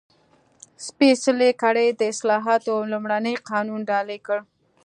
سپېڅلې 0.85 1.49
کړۍ 1.61 1.89
د 1.99 2.01
اصلاحاتو 2.13 2.73
لومړنی 2.91 3.33
قانون 3.49 3.81
ډالۍ 3.89 4.19
کړ. 4.27 4.39